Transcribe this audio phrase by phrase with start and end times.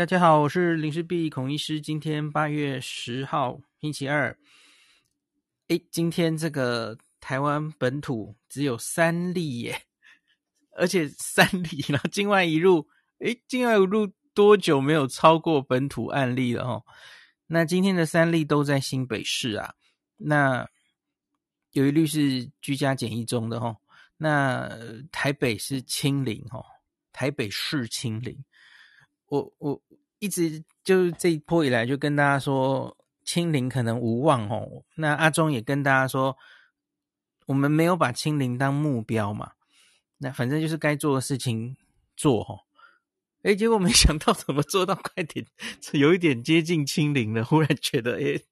[0.00, 1.78] 大家好，我是林氏璧孔医师。
[1.78, 4.34] 今天八月十号，星期二。
[5.68, 9.82] 诶，今天这个台湾本土只有三例耶，
[10.74, 16.82] 而且三例，然后境外一入，诶，境外一入多久没有超过本土案例了哦？
[17.46, 19.74] 那今天的三例都在新北市啊。
[20.16, 20.66] 那
[21.72, 23.76] 有一例是居家检疫中的哦。
[24.16, 24.66] 那
[25.12, 26.64] 台北是清零哦，
[27.12, 28.42] 台北市清零。
[29.30, 29.80] 我我
[30.18, 34.84] 一直就是这一波以来就跟大家说，清零可能无望哦。
[34.96, 36.36] 那阿中也跟大家说，
[37.46, 39.52] 我们没有把清零当目标嘛。
[40.18, 41.76] 那反正就是该做的事情
[42.16, 42.60] 做哦。
[43.42, 45.46] 诶，结果没想到怎么做到快点，
[45.92, 47.42] 有一点接近清零了。
[47.42, 48.44] 忽然觉得，诶，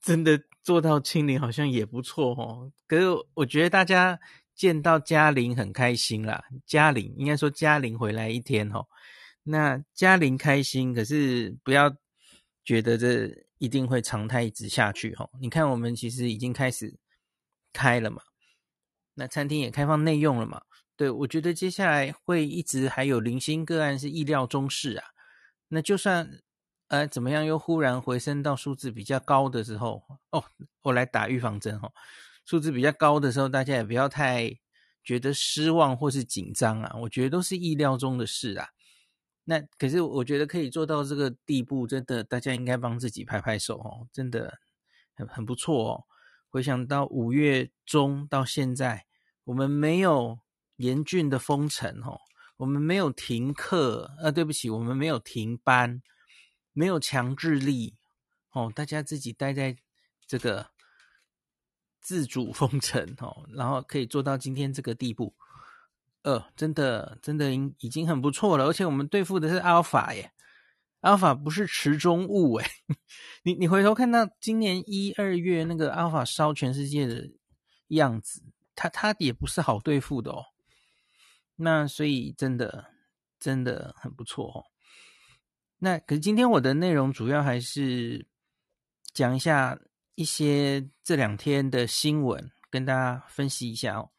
[0.00, 2.72] 真的做到清零好像也不错哦。
[2.88, 4.18] 可是我觉得大家
[4.54, 8.86] 见到嘉玲很开心啦，嘉玲应该说嘉玲回来一天哦。
[9.48, 11.96] 那嘉玲开心，可是不要
[12.64, 15.30] 觉得这一定会常态一直下去齁。
[15.40, 16.98] 你看，我们其实已经开始
[17.72, 18.22] 开了嘛，
[19.14, 20.62] 那餐厅也开放内用了嘛。
[20.96, 25.04] 对，我觉得接下来会一直还有零星个案是意料中事啊。
[25.68, 26.40] 那就算
[26.88, 30.42] 呃怎么样，又忽然回升到数字比较高的时候，哦，
[30.82, 31.92] 我来打预防针哦。
[32.44, 34.50] 数字比较高的时候，大家也不要太
[35.04, 36.96] 觉得失望或是紧张啊。
[37.02, 38.70] 我觉得都是意料中的事啊。
[39.48, 44.58] 那可是我觉得可以做到这个地步，真的大家应该帮自己拍拍手哦，真的
[45.14, 46.04] 很很不错哦。
[46.48, 49.06] 回想到五月中到现在，
[49.44, 50.40] 我们没有
[50.78, 52.18] 严峻的封城哦，
[52.56, 56.02] 我们没有停课，呃，对不起，我们没有停班，
[56.72, 57.94] 没有强制力
[58.50, 59.76] 哦，大家自己待在
[60.26, 60.70] 这个
[62.00, 65.36] 自主封城哦，然后可以做到今天这个地步。
[66.26, 70.32] 呃，真的，真的已已经很不错了，而且我们对付的是阿尔法耶，
[71.02, 72.68] 阿尔法不是池中物诶，
[73.44, 77.30] 你你回头看到今年一二月那个阿尔法烧全世界的
[77.90, 78.42] 样子，
[78.74, 80.42] 它它也不是好对付的哦。
[81.54, 82.86] 那所以真的
[83.38, 84.64] 真的很不错哦。
[85.78, 88.26] 那可是今天我的内容主要还是
[89.14, 89.78] 讲一下
[90.16, 94.10] 一些这两天的新闻，跟大家分析一下哦。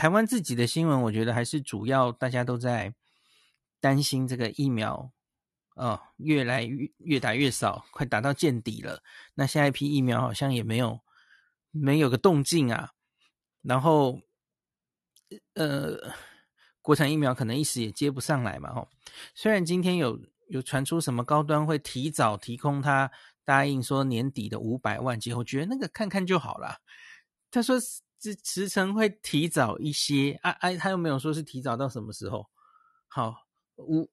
[0.00, 2.94] 台湾自己的新闻，我觉得还是主要大家都在
[3.80, 5.12] 担心这个疫苗，
[5.74, 9.02] 哦，越来越越打越少，快打到见底了。
[9.34, 10.98] 那下一批疫苗好像也没有
[11.70, 12.92] 没有个动静啊。
[13.60, 14.22] 然后，
[15.52, 16.14] 呃，
[16.80, 18.70] 国产疫苗可能一时也接不上来嘛。
[18.70, 18.88] 哦，
[19.34, 20.18] 虽然今天有
[20.48, 23.10] 有传出什么高端会提早提供他
[23.44, 26.80] 答应说年底的五百万剂，我觉得那个看看就好了。
[27.50, 27.76] 他说。
[28.20, 32.46] 这时程会提早一些啊啊，他又没有说是提早到什么时候。
[33.08, 33.34] 好，
[33.76, 34.10] 五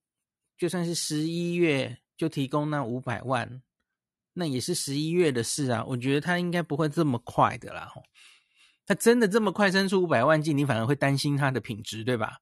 [0.57, 3.61] 就算是十一月就提供那五百万，
[4.31, 5.83] 那也是十一月的事啊。
[5.85, 7.91] 我觉得他应该不会这么快的啦。
[8.85, 12.37] 他真的这么快生出五百万剂，你反而会担心它的品质，对吧？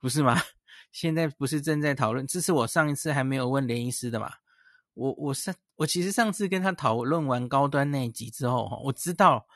[0.00, 0.40] 不是吗？
[0.90, 2.26] 现在不是正在讨论？
[2.26, 4.32] 这是我上一次还没有问连医师的嘛。
[4.94, 9.46] 我我上我其实上次跟他讨论完高端那一集之后，我知道。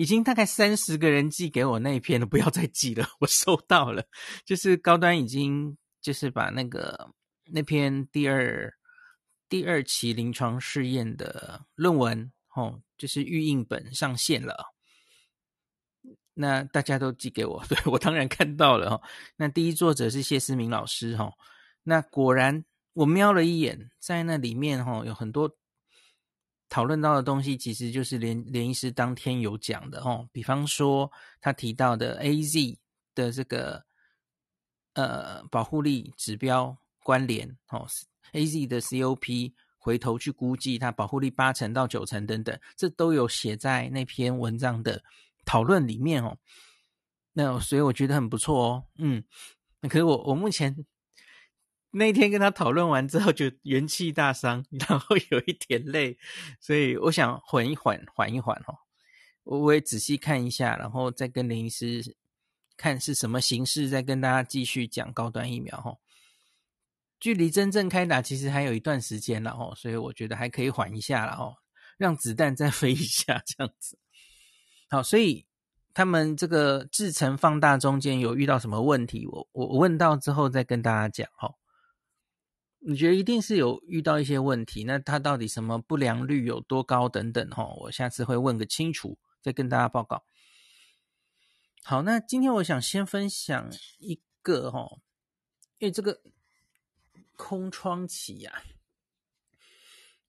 [0.00, 4.02] 已经大概三十个人寄给我那一篇了， 不要再寄了， 我收到了。
[4.46, 7.12] 就是高端已经就是把那个
[7.52, 8.72] 那篇第二
[9.46, 14.72] 第二期临床试验的论文，哦，就是预印本上线了。
[16.32, 19.02] 那大家都寄给我， 对，我当然看到了哈。
[19.36, 21.30] 那第一作者是谢思明老师哈。
[21.82, 25.58] 那果然我瞄了一眼，在那里面哈有很多。
[26.70, 31.10] 讨论到的东西其实就是连连医师当天有讲的哦，比方说
[31.40, 32.78] 他提到的 AZ
[33.14, 33.84] 的这个
[34.94, 37.86] 呃保护力指标关联哦
[38.32, 45.02] ，AZ 的 COP 回头去估计它保护力八成到九成等等，这都有写在那篇文章的
[45.44, 46.38] 讨论里面哦。
[47.32, 49.24] 那所以我觉得很不错哦，嗯，
[49.82, 50.86] 可是我我目前。
[51.92, 56.16] 那天跟他讨论完之后，就元气大伤， 然后有一点累，
[56.60, 58.78] 所以我想缓一缓，缓一缓哦。
[59.42, 62.16] 我我也仔细看一下，然后再跟林医师
[62.76, 65.96] 看是什么形式，再跟大家继续讲高端疫苗哈。
[67.18, 71.56] 距离真正开打其实还有一段时间了哦，所以我觉得还可以缓一下了哦，
[71.98, 73.98] 让子弹再飞一下这样子。
[74.88, 75.44] 好，所以
[75.92, 79.26] 他们这个制程放大中间有遇到什么问题？
[79.26, 81.54] 我我问到之后再跟大家讲哈。
[82.82, 84.84] 你觉得一定是有遇到一些问题？
[84.84, 87.48] 那它到底什么不良率有多高等等？
[87.50, 90.24] 哈，我下次会问个清楚，再跟大家报告。
[91.82, 94.98] 好，那今天我想先分享一个哈，
[95.78, 96.20] 因为这个
[97.36, 98.62] 空窗期呀、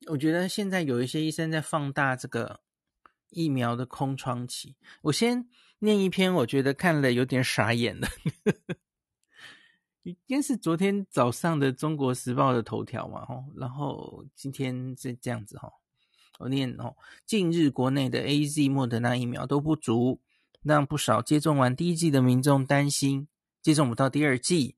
[0.07, 2.61] 我觉得现在有一些医生在放大这个
[3.29, 4.75] 疫苗的空窗期。
[5.03, 5.47] 我先
[5.79, 8.07] 念一篇，我觉得看了有点傻眼的，
[10.31, 15.73] 应该是昨天早上的《中国时报》的头条嘛，吼，然后今天是这样子，吼，
[16.39, 16.95] 我念哦，
[17.25, 20.21] 近日国内的 AZ、莫德纳疫苗都不足，
[20.61, 23.27] 让不少接种完第一剂的民众担心。
[23.61, 24.77] 接种不到第二剂，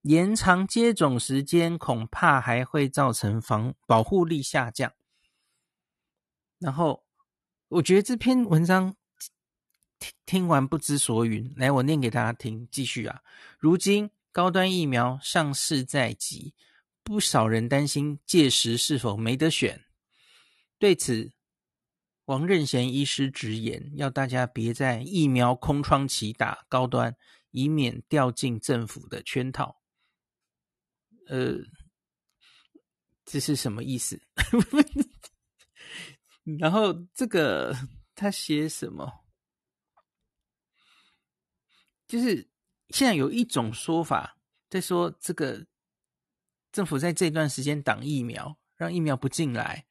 [0.00, 4.90] 延长接种时间恐怕还会造成防保护力下降。
[6.58, 7.04] 然后，
[7.68, 8.96] 我觉得这篇文章
[9.98, 11.52] 听听完不知所云。
[11.58, 12.66] 来，我念给大家听。
[12.72, 13.20] 继续啊，
[13.58, 16.54] 如今高端疫苗上市在即，
[17.04, 19.84] 不少人担心届时是否没得选。
[20.78, 21.30] 对此，
[22.24, 27.16] 王任贤医师直言，要大家别在疫苗空窗期打高端。
[27.54, 29.82] 以免掉进政府的圈套。
[31.28, 31.58] 呃，
[33.26, 34.18] 这是什么意思？
[36.58, 37.76] 然后这个
[38.14, 39.26] 他写什么？
[42.08, 42.50] 就是
[42.92, 44.36] 现在有一种说法
[44.68, 45.66] 在说，这个
[46.70, 49.86] 政府在这段时间挡疫苗，让疫苗不进来，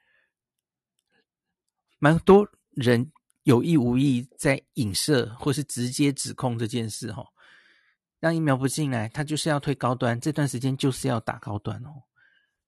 [2.00, 3.12] 蛮多人
[3.44, 7.28] 有意无意在影射或是直接指控这件事，哈。
[8.20, 12.04] 让疫苗不进来，他就是要推高端，这段时间就是要打高端哦。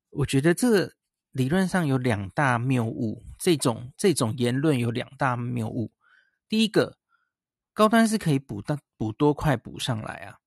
[0.09, 0.94] 我觉得这个
[1.30, 5.91] 理论上有两大谬误，这种这种言论有两大谬误。
[6.50, 6.97] 第一个，
[7.73, 10.39] 高端是可以补到补多快补上来啊。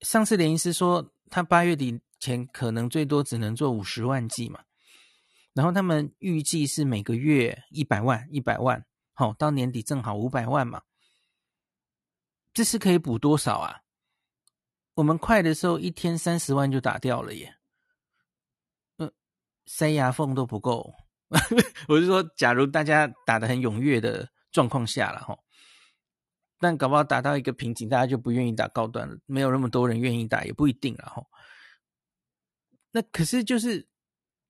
[0.00, 4.64] 上次连医师说，他八月底前可能最多只能做五十万剂嘛，
[5.54, 8.84] 然后他们预计是每个月一百万一百万，
[9.14, 10.82] 好，到年底正好五百万嘛。
[12.52, 13.82] 这是可以补多少啊？
[14.94, 17.56] 我们快的时候一天三十万就打掉了耶，
[18.96, 19.12] 嗯，
[19.66, 20.94] 塞牙缝都不够。
[21.88, 25.38] 我是说，假如大家打得很踊跃的状况下了哈，
[26.58, 31.24] 但搞不好打到一个瓶颈，大家就不愿意打高端了，没有那么多人愿意打，也不一定了哈。
[32.90, 33.86] 那可是就是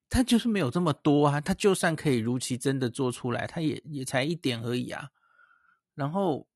[0.08, 5.08] 他就是没有这么多啊，他就算可以如期真的做出来，他也也才一点而已啊，
[5.94, 6.46] 然后。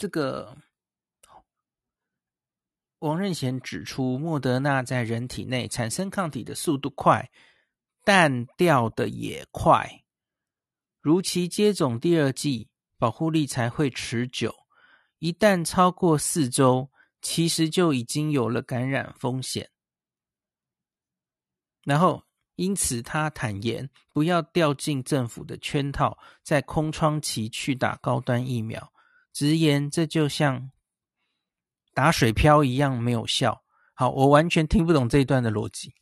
[0.00, 0.56] 这个
[3.00, 7.30] 王任贤指出，莫德纳在人体内产生抗体的速度快，
[8.02, 10.02] 但掉的也快。
[11.00, 12.68] 如期接种第二剂，
[12.98, 14.54] 保护力才会持久。
[15.18, 16.90] 一旦超过四周，
[17.22, 19.70] 其实就已经有了感染风险。
[21.84, 22.24] 然后，
[22.56, 28.92] 因此他坦言，不要掉进政府的圈套，在空窗期去打高端疫苗。
[29.32, 30.70] 直言，这就像
[31.94, 33.62] 打水漂一样没有效。
[33.94, 35.94] 好，我完全听不懂这一段的逻辑。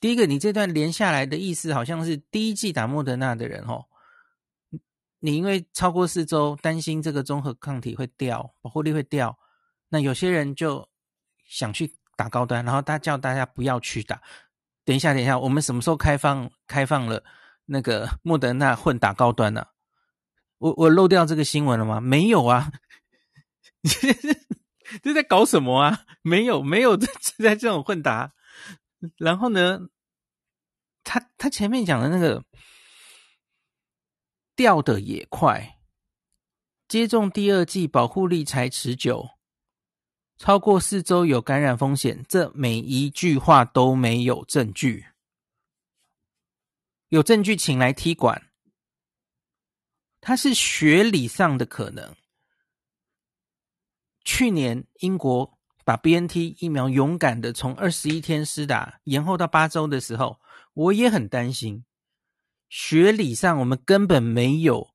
[0.00, 3.86] 第一个，你这段连下来的意思好像是第一剂打莫德纳的人，哦，
[5.18, 9.36] 你因为超过四周担心这个综合抗体会掉，保护力会掉，
[9.88, 10.88] 那有些人就
[11.44, 14.22] 想去打高端，然后他叫大家不要去打。
[14.84, 17.24] 等一下，等一下，我们什么时候开放开放了
[17.66, 19.66] 那个莫德纳混打高端呢？
[20.58, 22.00] 我我漏掉这个新闻了吗？
[22.00, 22.70] 没有啊，
[25.02, 26.04] 这在搞什么啊？
[26.22, 27.08] 没有没有在
[27.38, 28.32] 在这种混打。
[29.16, 29.88] 然后呢，
[31.04, 32.44] 他他前面讲的那个
[34.56, 35.78] 掉的也快，
[36.88, 39.28] 接种第二剂保护力才持久，
[40.36, 45.06] 超过四周有感染风险，这每一句话都没有证据，
[47.08, 48.50] 有证据请来踢馆。
[50.20, 52.16] 它是学理上的可能。
[54.24, 55.57] 去年英国
[55.88, 60.38] 把 BNT 疫苗勇敢的从二十一天施打延后到八周的时候，
[60.74, 61.82] 我也很担心。
[62.68, 64.90] 学理上我们根本没有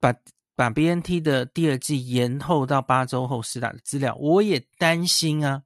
[0.00, 0.12] 把
[0.56, 5.62] 把 BNT 的第二季延后到八周后施打的资料，我也担心啊，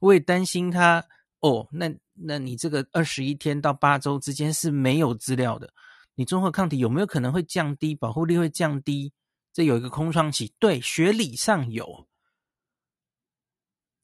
[0.00, 1.04] 我也担心他
[1.38, 1.68] 哦。
[1.70, 5.72] 那那你这个二十一天到八周之间是没有资料的。
[6.16, 7.94] 你中和抗体有没有可能会降低？
[7.94, 9.12] 保护力会降低？
[9.52, 12.08] 这有一个空窗期，对，学理上有。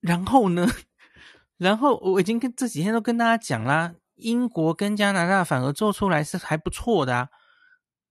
[0.03, 0.69] 然后呢？
[1.57, 7.29] 然后我已经跟这几天都跟大家讲啦，英国跟加拿大反而做出来是还不错的啊。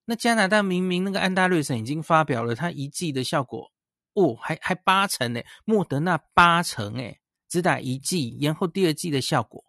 [0.06, 3.72] 那加拿大明明那个安大略省已经发表了它一剂的效果，
[4.14, 7.20] 哦，还还八成诶，莫德纳八成诶，
[7.50, 9.64] 只打一剂，延后第二剂的效果，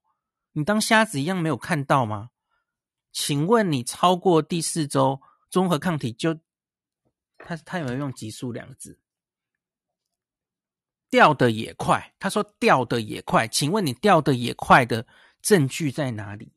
[0.53, 2.31] 你当瞎子一样没有看到吗？
[3.11, 6.39] 请问你超过第四周，中和抗体就
[7.39, 9.01] 他他有没有用急速两个字？
[11.13, 12.15] 掉的也快。
[12.19, 15.07] 他说掉的也快，请问你掉的也快的
[15.43, 16.55] 证据在哪里？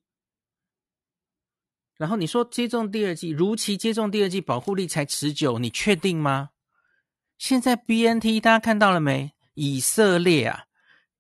[1.98, 6.52] 然后你说接种第二剂，如期接种第二剂，保护力才持久，你确定吗？
[7.38, 9.34] 现在 BNT 大家看到了没？
[9.56, 10.66] 以色列啊，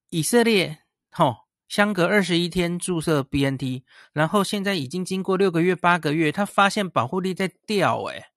[0.10, 0.80] 以色列，
[1.12, 8.32] 吼、相隔二十一天注射 BNT，然后现在已经经过六个月、八个月，他发现保护力在掉，哎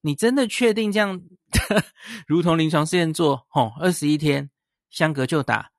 [0.00, 1.20] 你真的确定这样，
[2.26, 4.50] 如同临床试验做，吼，二十一天
[4.90, 5.70] 相隔就打，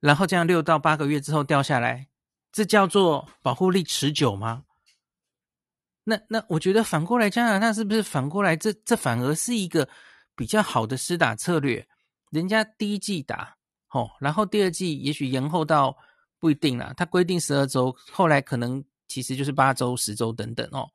[0.00, 2.08] 然后这样六到八个月之后掉下来，
[2.52, 4.64] 这叫做保护力持久吗？
[6.04, 8.56] 那那我觉得反过来，加拿大是不是反过来？
[8.56, 9.88] 这这反而是一个
[10.34, 11.86] 比较好的施打策略。
[12.30, 15.96] 人家第一季打，吼，然后第二季也许延后到
[16.38, 16.94] 不一定啦。
[16.96, 20.88] 他规定十二周，后来可能其实就是八周、十周等等哦。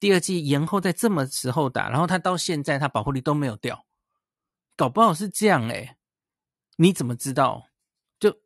[0.00, 3.86] 第二季延后在这么时候打，然后他到现在他保护力都没有掉，
[4.74, 5.96] 搞不好是这样诶。
[6.76, 7.68] 你怎么知道？
[8.18, 8.40] 就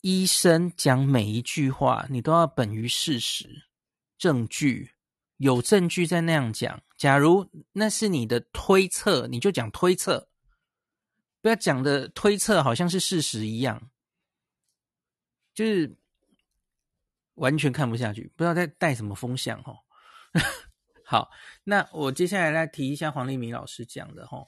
[0.00, 3.64] 医生讲每一句话，你都要本于事实。
[4.16, 4.92] 证据
[5.38, 6.80] 有证据在那样讲。
[6.96, 10.28] 假如那是你的推测，你就讲推测，
[11.40, 13.90] 不要讲的推测好像是事实一样，
[15.52, 15.96] 就是
[17.34, 19.78] 完全看不下去，不知道在带什么风向哦。
[21.04, 21.30] 好，
[21.64, 24.46] 那我接下来来提一下黄立明老师讲的哈。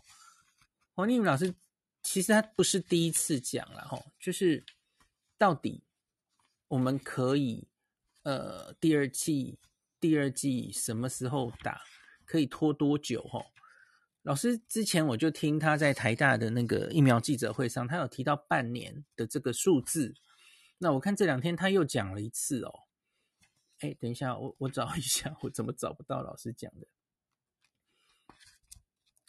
[0.94, 1.54] 黄立明老师
[2.02, 4.64] 其实他不是第一次讲了哈，就是
[5.36, 5.84] 到底
[6.68, 7.68] 我们可以。
[8.22, 9.58] 呃，第二季，
[10.00, 11.82] 第二季什么时候打？
[12.24, 13.20] 可以拖多久？
[13.24, 13.44] 齁，
[14.22, 20.14] 老师之前我就听他在台大的那个疫苗记者会上，他有提到半年的这个数字。
[20.84, 22.80] 那我看这两天他又讲了一次哦。
[23.78, 26.86] 哎，等一下，我我找一下，我怎么找不到老师讲的？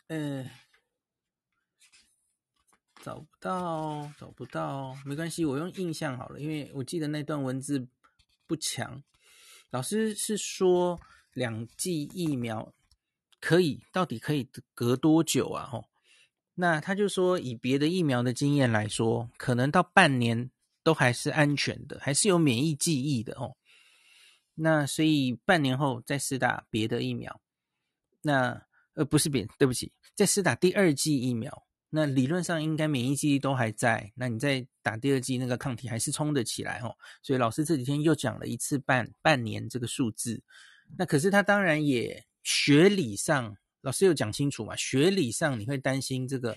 [0.07, 0.51] 呃，
[3.01, 7.87] 找不到，找不到，没关系，我用印象好了，因为我记得那段文字。
[8.47, 9.01] 不强，
[9.71, 10.99] 老师是说
[11.33, 12.71] 两剂疫苗
[13.41, 15.67] 可以到底可以隔多久啊？
[15.73, 15.85] 哦，
[16.53, 20.51] 那他就说以别的疫苗的经验来说，可能到半年
[20.85, 23.57] 都还是安全的，还是有免疫记忆的哦。
[24.53, 27.41] 那所以半年后再施打别的疫苗，
[28.21, 28.63] 那
[28.93, 31.63] 呃不是别，对不起，再施打第二剂疫苗。
[31.89, 36.95] 那理论上应该免疫记忆都还在，那你再打第二剂，那个抗体还是冲得起来哦。
[37.23, 40.39] 所以老师这几天又讲了一次半半年这个数字。
[40.97, 44.75] 那可是他当然也学理上，老师有讲清楚嘛？
[44.75, 46.55] 学理上你会担心这个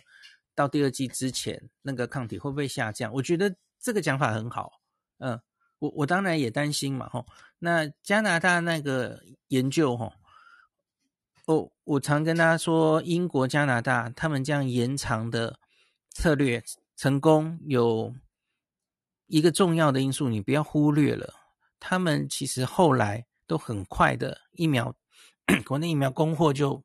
[0.54, 3.11] 到第二剂之前那个抗体会不会下降？
[3.12, 4.80] 我觉得这个讲法很好。
[5.18, 5.40] 嗯，
[5.78, 7.08] 我我当然也担心嘛。
[7.08, 7.26] 吼，
[7.58, 10.12] 那加拿大那个研究，吼。
[11.47, 15.58] 哦，我常跟大家说，英国、加拿大他们这样延长的
[16.11, 16.62] 策略
[16.94, 18.14] 成功，有
[19.28, 21.32] 一个重要的因素，你不要忽略了。
[21.80, 24.94] 他们其实后来都很快的疫苗，
[25.64, 26.85] 国内疫苗供货就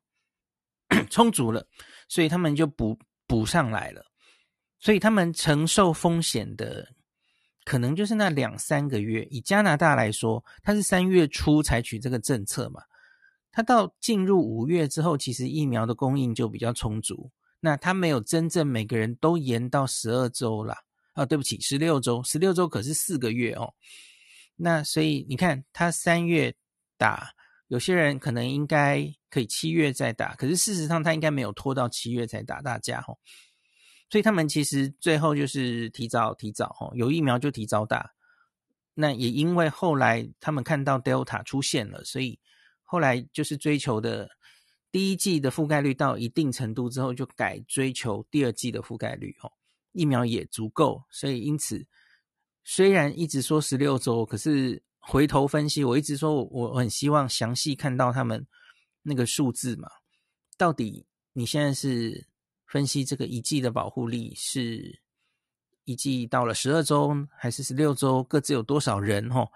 [1.10, 1.66] 充足了，
[2.08, 4.06] 所以他们就补补上来了。
[4.84, 6.86] 所以他们承受风险的
[7.64, 9.26] 可能就是那两三个月。
[9.30, 12.82] 以加拿大来说，他是三月初采取这个政策嘛。
[13.50, 17.30] 它到进入五月之后，其实疫苗的供应就比较充足。
[17.60, 20.76] 那它没有真正每个人都延到十二周啦。
[21.14, 23.72] 啊，对不起，十六周，十六周可是四个月哦。
[24.54, 26.54] 那所以你看，他三月
[26.98, 27.30] 打，
[27.68, 33.16] 有些人可能应该可以七月再打，可是事实上他应该没有拖到七月才打大家哦。
[34.14, 38.12] 所以他们其实最后就是提早提早哦，有疫苗就提早打。
[38.94, 42.38] 那也因为后来他们看到 Delta 出现了，所以。
[42.86, 44.28] 后来就是追求的
[44.92, 49.50] 第一季的覆盖率到一定程度之后，就改追求第二季的覆盖率哦，
[49.90, 51.84] 疫苗也足够，所以因此
[52.62, 58.46] 虽然一直说十六周，可是回头分析，我一直说我我很希望详细看到他们
[59.02, 59.88] 那个数字嘛，
[60.56, 62.28] 到底你现在是
[62.74, 65.00] 分析这个一剂的保护力是
[65.84, 69.48] 一剂到了十二周还是十六周，各自有多少人哦？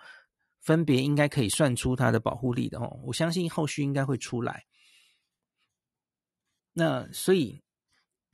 [0.60, 4.64] 分别应该可以算出它的保护力的哦，我相信后续应该会出来。
[6.74, 7.60] 那所以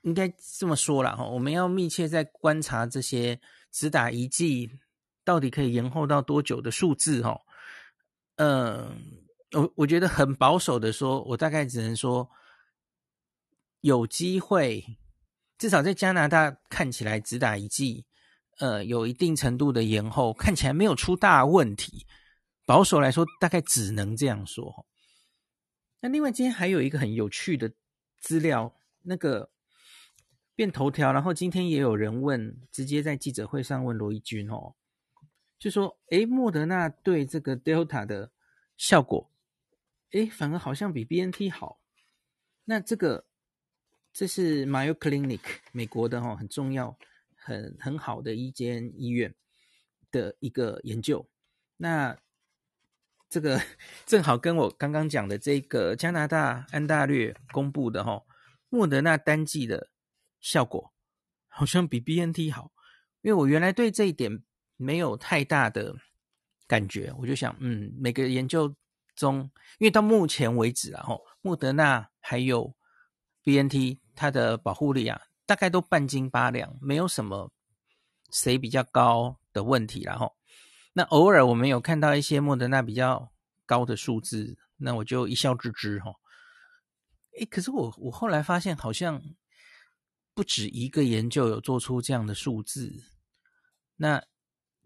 [0.02, 3.40] 应该这么说啦哈，我们要密切在观察这些
[3.72, 4.70] 只打一剂
[5.24, 7.40] 到底可以延后到多久的数字哈。
[8.36, 8.94] 嗯，
[9.52, 12.28] 我我觉得很保守的说，我大概只能说
[13.84, 14.82] 有机会，
[15.58, 18.06] 至少在加拿大看起来只打一剂，
[18.56, 22.06] 呃，有一定程度的延后，看起来没有出大问题。
[22.64, 24.86] 保守来说，大概只能这样说。
[26.00, 27.70] 那另外，今天还有一个很有趣的
[28.22, 29.50] 资料，那个
[30.54, 34.74] 变头条，然后今天也有人问，直接在记者会上问罗一钧哦，
[35.58, 38.32] 就说：诶，莫德纳对这个 Delta 的
[38.78, 39.30] 效果，
[40.12, 41.82] 诶，反而好像比 BNT 好。
[42.64, 43.26] 那这个
[44.14, 45.40] 这是 Mayo Clinic
[45.72, 46.96] 美国的哈，很重要、
[47.34, 49.34] 很很好的一间医院
[50.12, 51.28] 的一个研究。
[51.76, 52.16] 那
[53.28, 53.60] 这个
[54.06, 58.22] 正好跟我刚刚讲的这个加拿大安大略公布的哈，
[58.68, 59.90] 莫德纳单剂的
[60.40, 60.92] 效果
[61.48, 62.70] 好像比 BNT 好，
[63.20, 64.44] 因为我原来对这一点
[64.76, 65.96] 没有太大的
[66.68, 68.72] 感觉，我就想，嗯，每个研究
[69.16, 72.76] 中，因为到目前为止啊，哈，莫德纳还有
[73.44, 77.52] BNT 它的保护力啊，大概都半斤八两，没有什么
[78.32, 80.34] 谁比较高的问题，然后。
[80.96, 83.32] 那偶尔我们有看到一些莫德纳比较
[83.66, 86.12] 高的数字，那我就一笑置之哈。
[87.38, 89.20] 诶，可是我我后来发现好像
[90.34, 92.92] 不止一个研究有做出这样的数字。
[93.96, 94.22] 那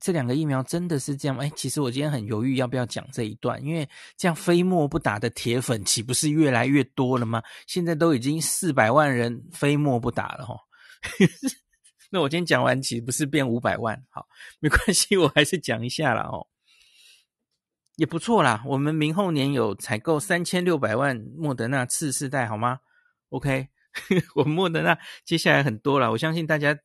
[0.01, 1.43] 这两个疫苗真的是这样吗？
[1.43, 7.43] 诶，其实我今天很犹豫要不要讲这一段，因为这样非莫不打的铁粉岂不是越来越多了吗？
[7.67, 10.57] 现在都已经四百万人非莫不打了哈。
[12.11, 14.03] 那我今天讲完，岂不是变五百万？
[14.09, 14.27] 好，
[14.61, 16.47] 没关系，我还是讲一下啦哦，
[17.97, 18.63] 也不错啦。
[18.67, 22.81] 我们明后年有采购三千六百万莫德纳次世代，好吗
[23.29, 23.69] ？OK，
[24.37, 26.79] 我莫德纳接下来很多了，我相信大家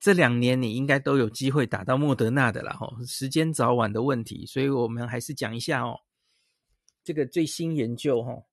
[0.00, 6.00] 这两年你应该都有机会打到莫德纳的啦吼，时间早晚的问题，所以我们还是讲一下哦，
[7.04, 8.48] 这个最新研究吼，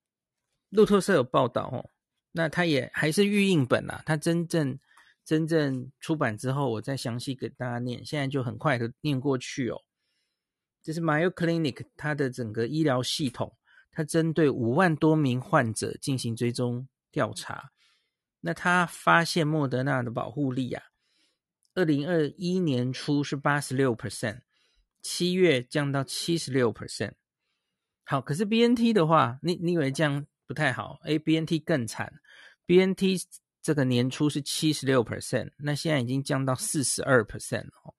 [0.70, 1.90] 路透社有报道哦，
[2.34, 4.78] 那它也还是预印本啦，它真正。
[5.28, 8.06] 真正出版之后，我再详细给大家念。
[8.06, 9.78] 现在就很快的念过去哦。
[10.82, 13.54] 这是 Mayo Clinic 它的整个医疗系统，
[13.92, 17.72] 它针对五万多名患者进行追踪调查。
[18.40, 20.82] 那他发现莫德纳的保护力啊，
[21.78, 24.42] 二零二一年初是八十六 percent，
[25.04, 27.14] 七月降到七十六 percent。
[28.04, 31.00] 好，可是 BNT 的话，你你以为这样不太好？
[31.04, 32.20] 诶，BNT 更惨
[32.66, 33.22] ，BNT。
[33.60, 37.94] 这个年初是七十六 percent，那现在已经降到四十二 percent 了。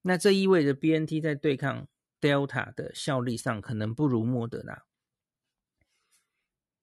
[0.00, 1.86] 那这意味着 BNT 在对抗
[2.20, 4.82] Delta 的效力上可能不如莫德纳。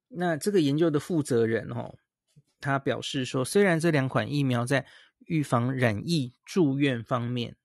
[0.08, 1.98] 那这个研究的负责人哦，
[2.62, 4.88] 他表示说，虽然这两款疫苗在
[5.30, 7.56] 预防染疫住院方面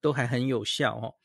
[0.00, 1.16] 都还很有效哦，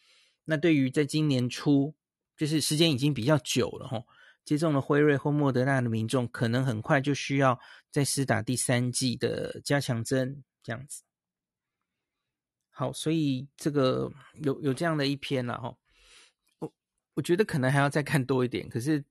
[0.44, 1.96] 那对于在今年初，
[2.36, 4.04] 就是时间已经比较久了哈。
[4.44, 11.02] 接种了辉瑞或莫德纳的民众，可能很快就需要再施打第三剂的加强针，这样子。
[12.70, 14.12] 好，所以这个
[14.44, 15.78] 有有这样的一篇了哈。
[16.60, 16.74] 我
[17.14, 19.04] 我觉得可能还要再看多一点，可是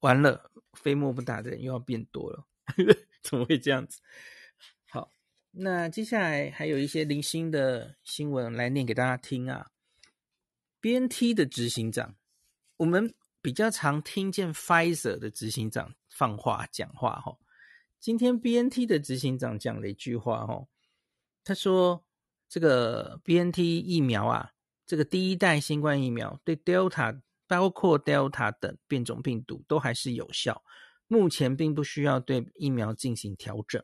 [0.00, 2.46] 完了，非莫不打的人又要变多了，
[3.24, 4.02] 怎么会这样子？
[5.58, 9.70] 那接下来还有一些零星的新闻来念给大家听啊。
[10.80, 12.16] BNT 的执行长，
[12.78, 13.14] 我们。
[13.42, 17.38] 比较常听见 Pfizer 的执行长放话讲话哈，
[18.00, 20.66] 今天 BNT 的执行长讲了一句话哈，
[21.44, 22.04] 他说
[22.48, 24.50] 这个 BNT 疫苗啊，
[24.84, 30.64] 这个第一代新冠疫苗对 Delta 包括 Delta 等变种病毒都还是有效，
[31.06, 33.80] 目前并不需要对疫苗进行调整。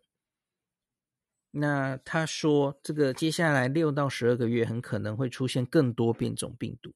[1.53, 6.93] 那他说这个接下来六到十二个月很可能会出现更多变种病毒，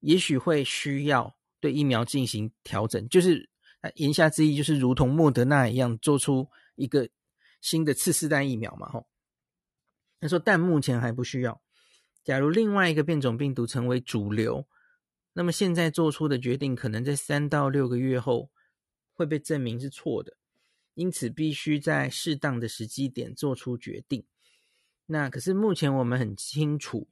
[0.00, 1.36] 也许会需要。
[1.60, 3.48] 对疫苗进行调整，就是
[3.94, 7.08] 言下之意就是如同莫德纳一样，做出一个
[7.60, 9.06] 新的次世代疫苗嘛，吼。
[10.18, 11.62] 他说，但目前还不需要。
[12.24, 14.66] 假如另外一个变种病毒成为主流，
[15.34, 18.50] 那么现在做出的决定可能在三到六个月后
[19.12, 20.36] 会被证明是错的，
[20.94, 24.24] 因此必须在适当的时机点做出决定。
[25.06, 27.08] 那可是目前我们很清楚，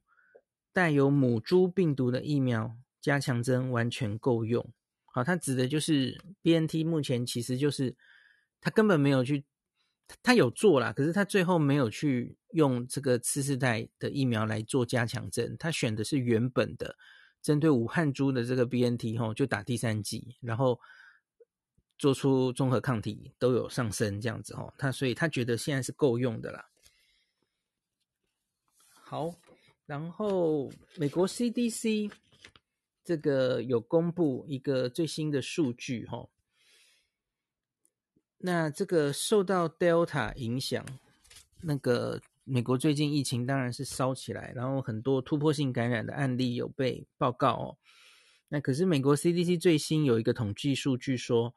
[0.73, 2.77] 带有母猪病毒的疫苗。
[3.03, 4.75] 加强针完全够用，
[5.07, 7.97] 好，它指的就是 BNT，目前其实就是
[8.61, 9.47] 它根本没有去，
[10.23, 16.95] 它有做啦，可是它最后没有去用这个次世代的疫苗来做加强针，它选的是原本的
[17.41, 20.79] 针对武汉猪的这个 BNT，吼，就打第三剂，然后
[22.01, 26.71] 做出综合抗体都有上升这样子，吼，他所以他觉得现在是够用的啦。
[28.89, 29.35] 好，
[29.87, 32.11] 然后美国 CDC。
[33.03, 36.29] 这个有公布一个最新的数据哈，
[38.37, 40.87] 那这个受到 Delta 影响，
[41.63, 47.79] 那个美国最近疫情当然是烧起来，然后很多突破性感染的案例有被报告哦。
[48.49, 51.57] 那可是美国 CDC 最新有一个统计数据说，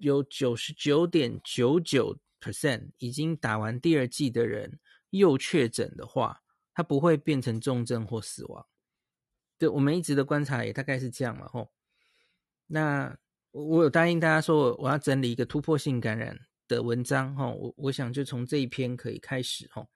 [0.00, 6.42] 有九十九点九九 percent 已经打完第二剂的人又确诊的话，
[6.74, 8.66] 他不会变成重症或死亡。
[9.58, 11.70] 对，我们一直的观察也大概是这样嘛，吼。
[12.66, 13.18] 那
[13.50, 19.90] 我我有答应大家说，我我要整理一个突破性感染的文章，吼，我我想就从这一篇可以开始，吼。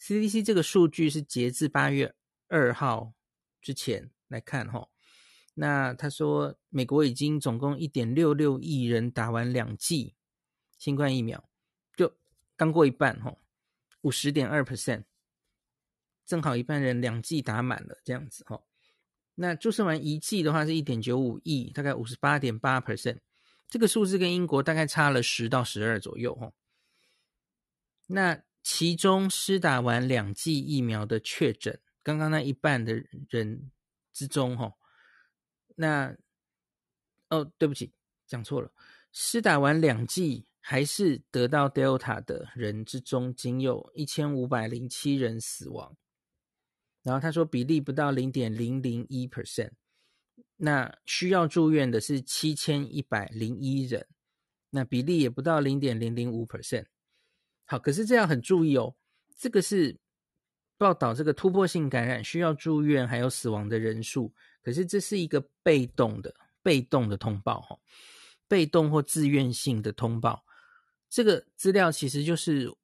[0.00, 2.14] CDC 这个数据是截至八月
[2.48, 3.12] 二号
[3.60, 4.89] 之前来看，吼。
[5.60, 10.14] 那他说，美国已经总共一点六六亿人打完两剂
[10.78, 11.50] 新冠疫苗，
[11.94, 12.10] 就
[12.56, 13.38] 刚过一半，吼，
[14.00, 15.04] 五十点二 percent，
[16.24, 18.66] 正好一半人两剂打满了，这样子，吼。
[19.34, 23.18] 那注射完一剂的话是一点九五亿，大概五十八点八 percent，
[23.68, 26.50] 这个数字跟英国大概差了十到十二左右哈。
[28.06, 33.70] 那其中施打完两剂疫苗的确诊，刚刚那一半的人
[34.10, 34.72] 之中哈，
[35.80, 36.14] 那
[37.30, 37.90] 哦对不起，
[38.26, 38.70] 讲错了，
[39.12, 45.96] 施打完两剂还是得到 Delta 的人之中，仅有一千五百零七人死亡。
[47.02, 49.70] 然后他说比例不到零点零零一 percent，
[50.56, 54.06] 那需要住院的是七千一百零一人，
[54.68, 56.84] 那比例也不到零点零零五 percent。
[57.64, 58.94] 好，可是这样很注意哦，
[59.34, 59.98] 这个是
[60.76, 67.78] 报道这个突破性感染需要住院还有死亡的人数，可是这是一个被动的被动的通报哈，
[68.48, 70.44] 被动或自愿性的通报，
[71.08, 72.74] 这个资料其实就是。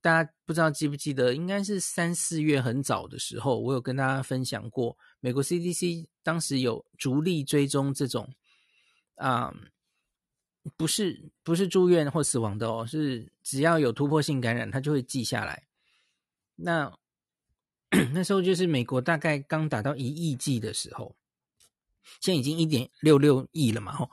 [0.00, 8.32] 大家不知道记不记得，应该是三四月很早的时候，我有跟大家分享过，美国 CDC 当时有逐例追踪这种，
[9.16, 9.52] 啊、
[10.76, 15.66] 不是不是住院或死亡的哦，是只要有突破性感染，它就会记下来。
[16.54, 16.96] 那
[18.14, 21.16] 那时候就是美国大概刚打到一亿剂的时候，
[22.20, 24.10] 现在已经一点六六亿了嘛，吼，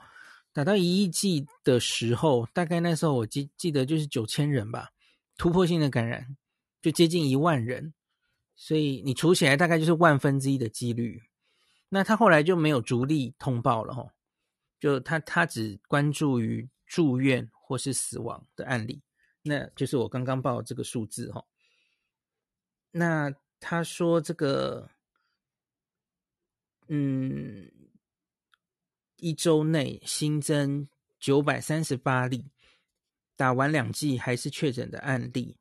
[0.52, 4.90] 打到一亿剂的时候，大概那时候我记记得就是九千人吧。
[5.38, 6.36] 突破性的感染
[6.80, 7.92] 就接近一万人，
[8.54, 11.22] 所以你除起来大概就是万分之一的几率。
[11.90, 14.14] 那他后来就没有逐例通报了哈，
[14.80, 19.02] 就他他只关注于住院或是死亡的案例，
[19.42, 21.44] 那就是我刚刚报这个数字哈。
[22.90, 24.88] 那他说这个，
[26.88, 27.70] 嗯，
[29.16, 32.50] 一周内新增九百三十八例。
[33.38, 35.58] 打完两剂还是确诊的案例，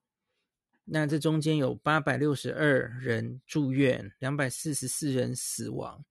[0.85, 6.05] 那这中间有八百六十二人住院，两百四十四人死亡。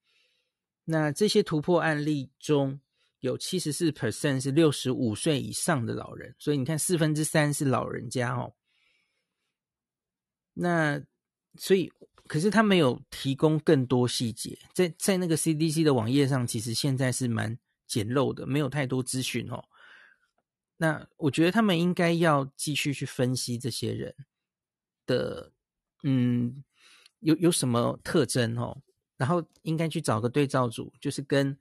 [0.84, 2.78] 那这些突破案例中
[3.20, 8.54] 有七十四 percent 是六十五岁以上的老人，所以你看四分之三是老人家哦。
[10.52, 11.02] 那
[11.56, 11.92] 所以，
[12.26, 19.64] 可是他没有提供更多细节，在在那个 CDC 的网页上，其实现在是蛮简陋的，没有太多资讯哦。
[20.76, 24.14] 那我觉得他们应该要继续去分析这些人
[25.06, 25.52] 的，
[26.02, 26.64] 嗯，
[27.20, 28.76] 有有什么特征哦，
[29.16, 31.56] 然后应该去找个对照组，就是跟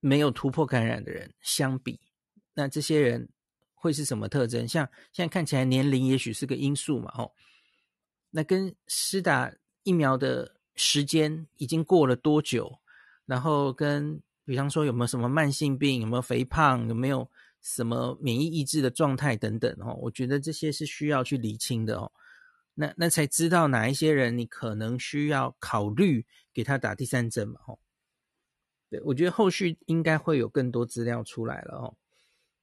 [0.00, 2.00] 没有突破感染的人相比，
[2.54, 3.28] 那这些人
[3.74, 4.66] 会是什么特征？
[4.66, 7.30] 像现在看起来年龄也许是个因素嘛，哦，
[8.36, 9.52] 那跟施打
[9.84, 12.80] 疫苗的时间已经过了多久？
[13.26, 17.30] 然后跟比方说有没有什么慢性病，有没有肥胖，有没有？
[17.62, 22.12] 什么免疫抑制的状态等等哦，我觉得这些是需要去厘清的哦。
[22.74, 27.58] 那那才知道哪一些人你可能需要考虑给他打第三针嘛？
[27.66, 27.78] 哦，
[28.90, 31.96] 对，我觉得后续应该会有更多资料出来了哦。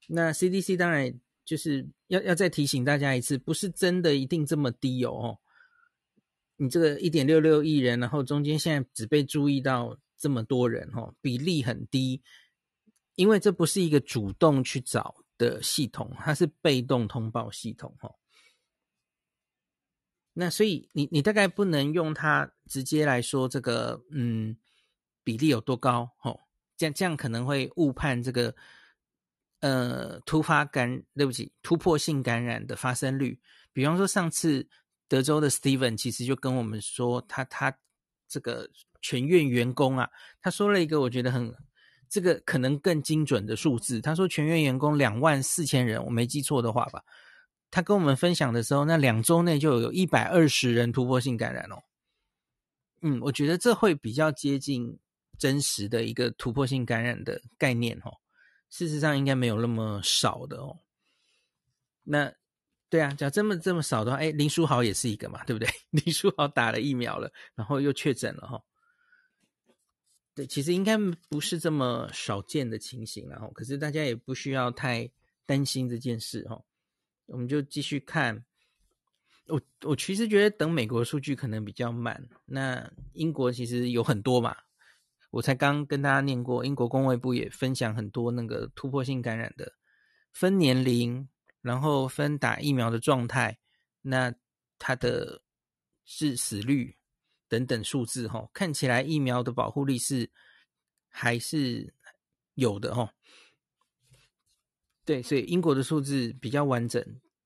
[0.07, 1.11] 那 CDC 当然
[1.43, 5.39] 就是要要再提醒大家一次，不是真的一定这么低哦。
[6.61, 12.21] 你这个一点六六亿人，然后中间现在只被注意到这么多人哦，比例很低。
[13.15, 18.13] 因为这不是一个主动去找的系统，它是被动通报系统哦。
[20.33, 24.55] 那所以你你大概不能用它直接来说这个嗯
[25.23, 26.41] 比例有多高哦，
[26.77, 28.55] 这样这样可能会误判这个
[29.61, 33.41] 呃突发感对不起突破性感染的发生率。
[33.73, 34.67] 比方说上次
[35.11, 37.77] 德州的 Steven 其实就跟我们说他他
[38.29, 38.69] 这个
[39.01, 40.09] 全院员工啊，
[40.41, 41.53] 他说了一个我觉得很。
[42.13, 47.01] 这个可能更精准的数字，他说全院员工两万四千人，我没记错的话吧。
[47.69, 51.81] 他跟我们分享的时候，那两周内就有一百二十人突破性感染哦。
[53.01, 54.99] 嗯，我觉得这会比较接近
[55.37, 58.11] 真实的一个突破性感染的概念哦。
[58.69, 60.79] 事实上应该没有那么少的哦。
[62.03, 62.33] 那
[62.91, 65.67] 对啊，假这么这么少的话，哎，林书豪也是一个嘛，对不对？
[65.91, 68.61] 林书豪打了疫苗了，然后又确诊了哈。
[70.35, 70.97] 对，其实应该
[71.29, 75.09] 不是这么少见的情形，然后，可是大家也不需要太
[75.45, 76.61] 担心这件事哈。
[77.27, 78.43] 我们就继续看。
[79.47, 82.21] 我我其实觉得等美国数据可能比较慢。
[82.45, 84.55] 那英国其实有很多嘛，
[85.29, 89.73] 我才刚跟大家念过，英国公卫部也分享很多那个突破性感染的
[90.33, 91.27] 分年龄，
[91.61, 93.57] 然后分打疫苗的状态，
[94.01, 94.33] 那
[94.77, 95.41] 它的
[96.05, 96.97] 致死率
[97.47, 100.29] 等等数字哈，看起来疫苗的保护力是
[101.09, 101.93] 还是
[102.55, 103.13] 有的哈。
[105.05, 107.03] 对，所以英国的数字比较完整。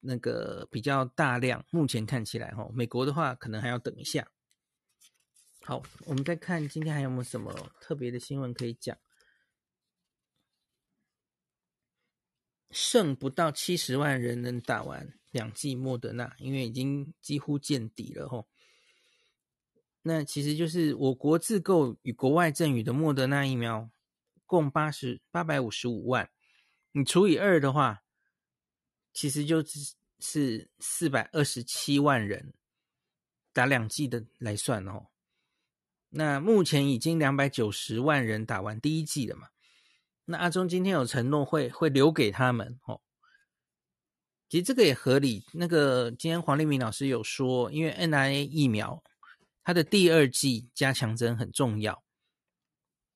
[0.07, 4.31] 那个比较大量，目前看起来哈，美国的话可能还要等一下。
[5.63, 7.51] 好，我们再看今天还有没有什么
[7.81, 8.95] 特别的新闻可以讲？
[12.71, 18.47] 剩不到七十万人能打完两剂莫德纳，因为已经几乎见底了吼。
[20.01, 23.89] 那其实就是我国自购与国外赠予的莫德纳疫苗，
[24.45, 26.29] 共八十八百五十五万，
[26.91, 28.01] 你除以二的话。
[29.17, 29.63] 其实就
[30.19, 32.53] 是四百二十七万人
[33.53, 35.07] 打两剂的来算哦，
[36.09, 39.47] 那目前已经两百九十万人打完第一剂了嘛？
[40.25, 42.99] 那阿中今天有承诺会会留给他们哦。
[44.49, 45.45] 其实这个也合理。
[45.53, 49.03] 那个今天黄立明老师有说，因为 nra 疫苗
[49.63, 52.03] 它的第二剂加强针很重要，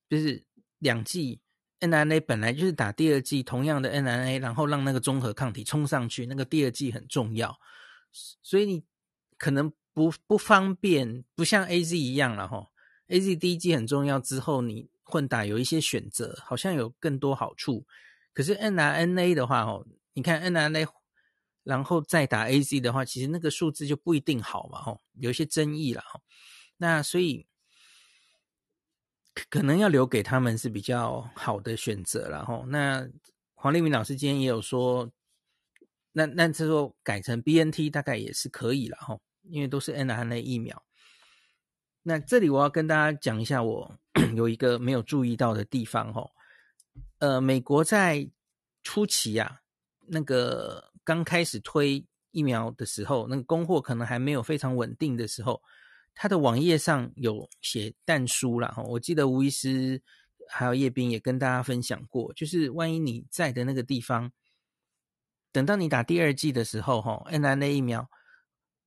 [0.10, 0.44] 就是
[0.80, 1.42] 两剂。
[1.82, 7.58] mRNA 本来就是打第二剂同样的 mRNA，然后让那个中和抗体冲上去，那个第二剂很重要，
[8.44, 8.84] 所以你
[9.38, 12.68] 可能不不方便，不像 AZ 一样了哈。
[13.08, 17.86] AZ 第一剂很重要，之后你混打有一些选择，好像有更多好处。
[18.34, 20.88] 可是 n r n a 的话哦，你看 n r n a，
[21.64, 26.22] 然后再打 AZ 的话，其实那个数字就不一定好嘛哈，有一些争议了哈。
[26.78, 27.48] 那所以。
[29.50, 32.62] 可能要留给他们是比较好的选择了哈。
[32.68, 33.08] 那
[33.54, 35.10] 黄立明老师今天也有说，
[36.12, 40.84] 那那他说改成 BNT 大概也是可以了哈，因为都是 n r n a 疫苗。
[42.04, 43.98] 那这里我要跟大家讲一下，我
[44.36, 46.30] 有一个没有注意到的地方哈。
[47.20, 48.30] 呃，美国在
[48.84, 49.62] 初期啊，
[50.08, 55.62] 那个刚开始推疫苗的时候，那个供货可能还没有非常稳定的时候。
[56.16, 60.02] 它的网页上有写但书啦，我记得吴医师
[60.50, 64.30] 还有叶斌也跟大家分享过，就是万一你在的那个地方，
[65.54, 68.10] 等到你打第二剂的时候，哈，mRNA 疫苗，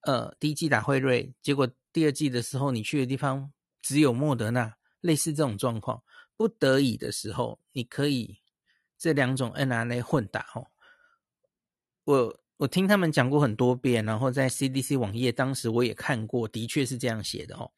[0.02, 6.02] 呃，第一剂打辉瑞，结果第二剂的时候你去的地方只有莫德纳，类似这种状况，
[6.34, 8.38] 不得已的时候，你可以
[8.96, 10.64] 这两种 mRNA 混打，哈，
[12.04, 12.38] 我。
[12.58, 17.72] 我听他们讲过很多遍，然后在 CDC 网页，当时我也看过，的确是这样写的哦。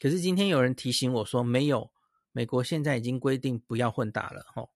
[0.00, 1.92] 可是今天有人提醒我说，没有，
[2.30, 4.70] 美国现在已经规定不要混打了哦。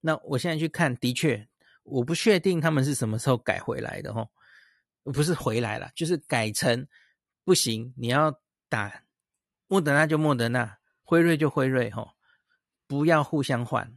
[0.00, 1.48] 那我现在去看，的确，
[1.82, 4.30] 我不确定他们是什么时候改回来的哦。
[5.02, 6.86] 不是回来了，就是改成
[7.42, 9.02] 不行，你要打
[9.66, 12.14] 莫德纳就莫德纳，辉瑞就辉瑞哦，
[12.86, 13.96] 不要互相换。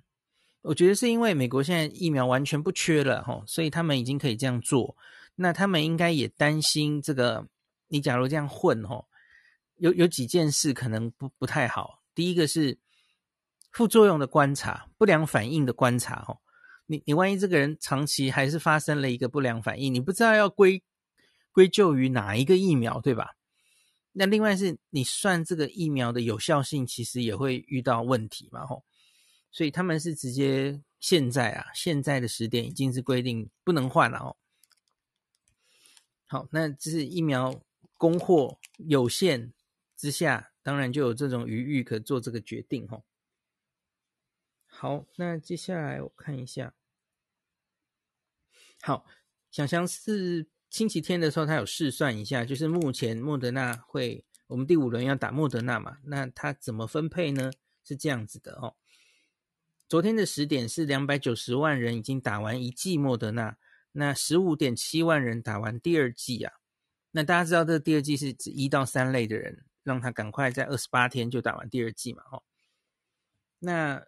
[0.62, 4.98] 我觉得是因为美国现在疫苗完全不缺了哈，所以他们已经可以这样做。
[5.36, 7.48] 那他们应该也担心这个，
[7.88, 9.06] 你假如这样混哈，
[9.78, 12.02] 有有几件事可能不不太好。
[12.14, 12.78] 第一个是
[13.72, 16.40] 副作用的观察，不良反应的观察哈。
[16.88, 20.84] 你你万一这个人长期还是发生了一个不良反应，你不知道要归
[21.54, 23.37] 归咎于哪一个疫苗，对吧？
[24.20, 28.84] 那另外是你算这个疫苗的有效性，其实也会遇到问题嘛，吼。
[29.52, 34.36] 所以他们是直接现在啊，现在的时点已经是规定不能换了哦。
[36.26, 37.62] 好，那这是疫苗
[37.96, 39.54] 供货有限
[39.96, 43.06] 之下，当然就有这种余裕可做这个决定吼。
[44.66, 46.74] 好，那接下来我看一下。
[48.82, 49.06] 好，
[49.52, 57.52] 想象是星期天的时候，他有试算一下，就是目前莫德纳会，我们第五轮要打莫德纳嘛，那他怎么分配呢？
[57.84, 58.76] 是这样子的哦。
[59.88, 63.58] 昨天的时点是两百九十万人已经打完一剂莫德纳，
[63.94, 66.54] 那十五点七万人打完第二剂啊。
[67.12, 72.44] 那大家知道这第二剂是指一到三类的人，让他赶快在二十八天就打完第二剂嘛，哦。
[73.60, 74.06] 那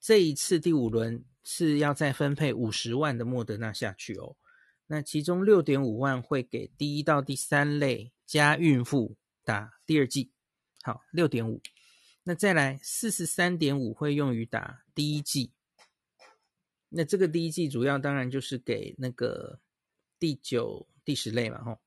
[0.00, 4.34] 这一次第五轮是要再分配五十万的莫德纳下去哦。
[4.92, 10.32] 那其中六点五万会给第一到第三类加孕妇打第二剂，
[10.82, 11.62] 好，六点五。
[12.24, 15.52] 那再来四十三点五会用于打第一剂，
[16.88, 19.60] 那这个第一剂主要当然就是给那个
[20.18, 21.78] 第九、第十类嘛，吼。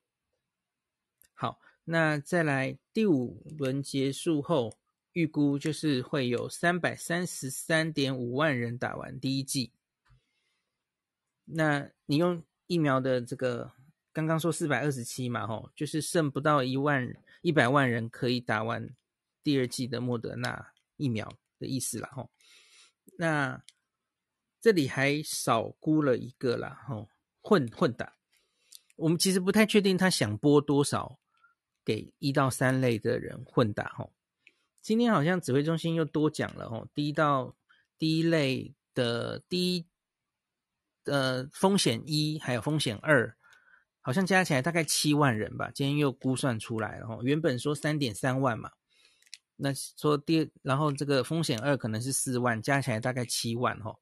[1.33, 4.77] 好，那再来第五轮结束后，
[5.11, 9.73] 预估就是会有三百三十三点五万人打完第一剂。
[11.43, 13.71] 那你用疫苗的这个
[14.11, 18.89] 刚刚说四百二十七嘛，吼，就是剩不到一万一百万人可以打完
[19.43, 22.29] 第二季的莫德纳疫苗的意思啦，吼。
[23.17, 23.61] 那
[24.61, 27.09] 这里还少估了一个啦，吼，
[27.41, 28.15] 混混打。
[28.95, 31.19] 我们其实不太确定他想拨多少
[31.83, 34.13] 给一到三类的人混打，吼。
[34.81, 37.55] 今天好像指挥中心又多讲了，吼，第一到
[37.97, 39.85] 第一类的第一。
[41.05, 43.35] 呃，风险一还有风险二，
[44.01, 45.69] 好像加起来大概七万人吧。
[45.73, 48.71] 今天又估算出来了，原本说三点三万嘛，
[49.57, 53.95] 那说第，然后这个风险二可能是四万，加起来大概七万哈。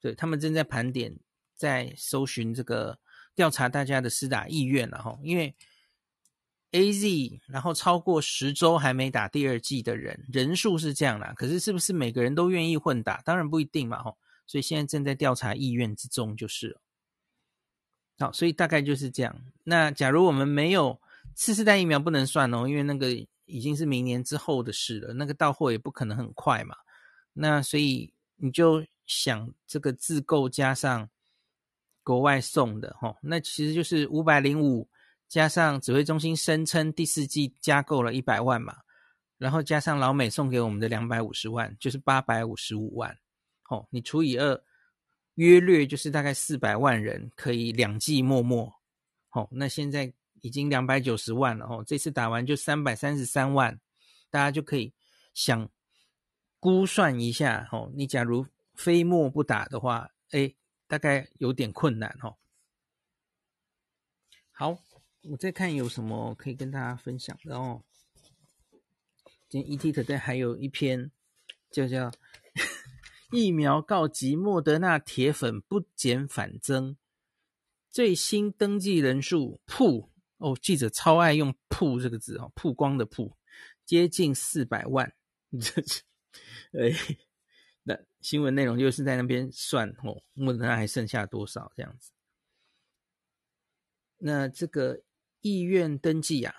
[0.00, 1.18] 对，他们正在盘点，
[1.54, 2.98] 在搜寻这个
[3.34, 5.18] 调查大家的施打意愿了哈。
[5.22, 5.54] 因为
[6.72, 13.20] AZ 然后超过十周还没打第二季的人人数是这样啦，可是是不是每个人都愿意混打？
[13.22, 14.14] 当然不一定嘛哈。
[14.46, 16.78] 所以现在正在调查意愿之中，就是。
[18.18, 19.34] 好，所以大概就是这样。
[19.64, 21.00] 那假如我们没有
[21.34, 23.10] 次世代疫苗，不能算哦，因为那个
[23.46, 26.76] 已经是明年之后的事了，那个到货也不可能很快嘛。
[27.32, 31.08] 那所以你就想这个自购加上
[32.04, 34.88] 国外送的，哈，那其实就是五百零五
[35.26, 38.76] 加上指挥中心声称第四剂加购了一百万嘛，
[39.38, 43.18] 然后加上老美送给我们的两百五十万，就是八百五十五万。
[43.72, 44.62] 哦，你除以二，
[45.36, 48.74] 约略就是大概四百万人可以两剂默默。
[49.30, 51.64] 哦，那现在已经两百九十万了。
[51.64, 53.80] 哦，这次打完就三百三十三万，
[54.28, 54.92] 大家就可以
[55.32, 55.70] 想
[56.60, 57.66] 估算一下。
[57.72, 60.52] 哦，你假如非莫不打的话，哎，
[60.86, 62.14] 大概有点困难。
[62.22, 62.36] 哦，
[64.50, 64.78] 好，
[65.22, 67.82] 我再看有什么可以跟大家分享的哦。
[69.48, 71.10] 今天 ET Today 还有一篇，
[71.70, 72.12] 就叫。
[73.32, 76.98] 疫苗告急，莫德纳铁粉不减反增，
[77.90, 83.34] 最新登记人数曝哦，记者超爱用“曝”这个字哦，曝光的“曝”，
[83.86, 85.14] 接近四百万。
[85.52, 86.02] 这是，
[86.72, 86.92] 哎，
[87.82, 92.12] 那新闻内容就是在那边算哦，莫德纳还剩下多少这样子？
[94.18, 95.02] 那这个
[95.40, 96.54] 意愿登记啊，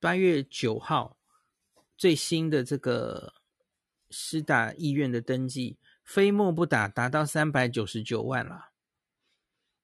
[0.00, 1.16] 八月九号
[1.96, 3.37] 最新的这个。
[4.10, 8.70] 施打意愿的登记，非莫不打达到三百九十九万了。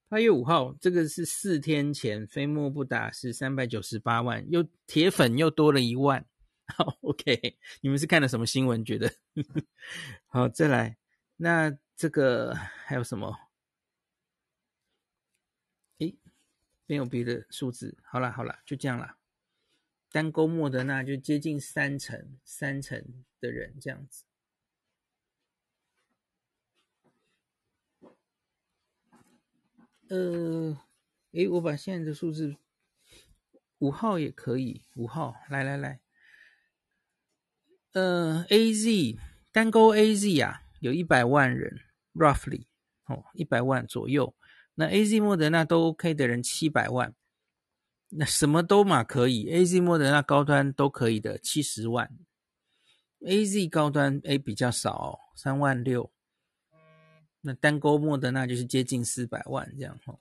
[0.08, 6.24] 八月五号，这个是四天前，非莫不打是三百九十八万，又铁粉又多了一万。
[6.68, 8.84] 好，OK，你们是看了什么新闻？
[8.84, 9.12] 觉得
[10.28, 10.96] 好，再来，
[11.37, 13.37] 那这个还有什么？
[15.98, 16.16] 诶，
[16.87, 17.98] 没有别的数字。
[18.04, 19.16] 好了，好了，就这样了。
[20.14, 24.22] 单勾莫德纳就接近三成，三成的人这样子。
[30.09, 30.79] 呃，
[31.33, 32.55] 诶，我把现在的数字，
[33.79, 35.98] 五号也可以，五号，来来来，
[37.94, 39.18] 呃，AZ
[39.50, 41.81] 单勾 AZ 啊，有一百万人
[42.12, 42.66] ，roughly
[43.07, 44.33] 哦，一百万左右。
[44.77, 47.12] 那 AZ 莫德纳都 OK 的人七百万。
[48.16, 52.09] 那什么都嘛可以，AZ 莫德纳高端都可以的，七十万
[53.20, 56.12] ，AZ 高端 A 比较少哦，三万六，
[57.40, 60.20] 那单勾莫德纳就是接近四百万这样吼，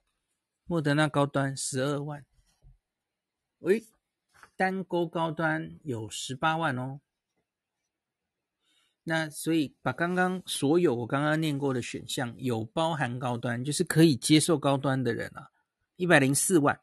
[0.66, 2.26] 莫德纳高端十二万，
[3.60, 3.86] 喂，
[4.56, 7.00] 单勾高端有十八万哦，
[9.04, 15.52] 那所以把刚刚所有我刚刚念过的选项有包含高端，就是可以接受高端的人啊，
[15.96, 16.80] 一百零四万。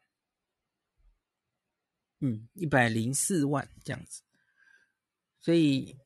[2.21, 4.21] 嗯，一百零四万这样子，
[5.39, 5.97] 所以，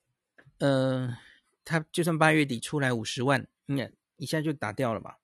[0.60, 1.17] 呃，
[1.65, 5.15] 他就算八月底出来五十万，嗯，一下就打掉了嘛。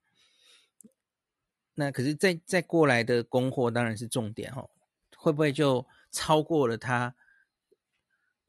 [1.75, 4.69] 那可是再再过来的供货当然是重点哦，
[5.15, 7.15] 会不会就超过了他？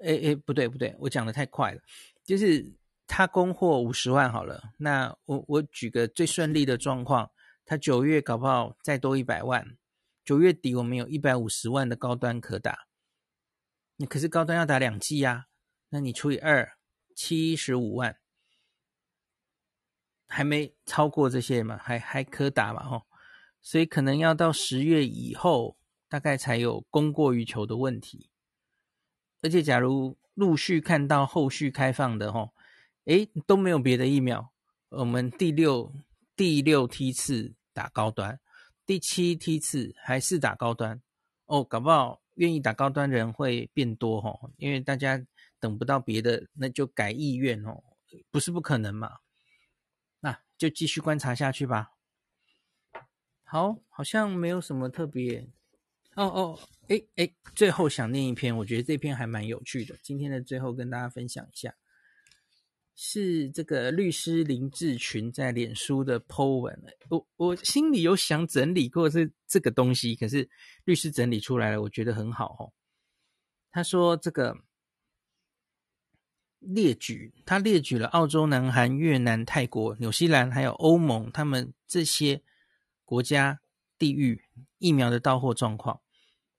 [0.00, 1.81] 哎哎，不对不对，我讲的太快了，
[2.24, 2.66] 就是
[3.07, 7.30] 他供货五十万好了，那我我举个最顺利的状况，
[7.64, 9.76] 他九月搞不好再多一百万。
[10.25, 12.87] 九月底我们有一百五十万的高端可打，
[13.97, 15.47] 你可是高端要打两剂呀，
[15.89, 16.77] 那你除以二，
[17.16, 18.16] 七十五万，
[20.29, 23.03] 还没超过这些嘛，还还可打嘛吼，
[23.61, 25.77] 所以可能要到十月以后，
[26.09, 28.31] 大概才有供过于求的问题。
[29.41, 32.55] 而且假如陆续看到后续开放的吼，
[33.07, 34.53] 诶，都没有别的疫苗，
[34.91, 35.93] 我们第六
[36.37, 38.39] 第六梯次打高端。
[38.93, 41.01] 第七梯次还是打高端
[41.47, 45.24] 哦，搞不好愿意打高端人会变多哦，因为大家
[45.59, 47.82] 等不到别的，那就改意愿哦，
[48.30, 49.20] 不是不可能嘛。
[50.20, 51.93] 那就继续观察下去吧。
[53.45, 55.49] 好，好像没有什么特别。
[56.14, 59.97] 哦哦，诶诶，最后想念一篇，我觉得这篇还蛮有趣的。
[60.03, 61.74] 今天的最后跟大家分享一下，
[63.05, 66.84] 是这个律师林志群在脸书的 po 文。
[67.09, 70.48] 我我心里有想整理过这这个东西，可是
[70.84, 72.72] 律师整理出来了，我觉得很好哦。
[73.72, 74.57] 他说这个
[76.61, 82.40] 列举，他列举了澳洲、南韩、越南、泰国、纽西兰还有欧盟，他们这些
[83.05, 83.61] 国家
[83.98, 84.44] 地域
[84.78, 86.00] 疫苗的到货状况。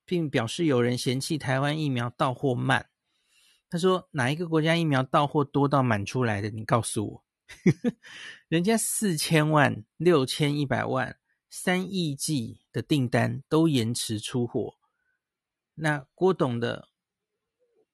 [0.06, 2.90] 并表示有人嫌弃台湾疫苗到货慢。
[3.74, 6.52] 他说：“哪一个国家疫苗到货多到满出来的？
[6.52, 7.26] 你告诉我。
[8.48, 11.18] 人家四千万、六千一百万、
[11.50, 14.76] 三亿剂的订单都延迟出货。
[15.74, 16.90] 那郭董的